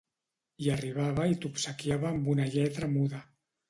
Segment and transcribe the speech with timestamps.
[0.63, 3.27] Hi arribava i t'obsequiava amb una lletra muda.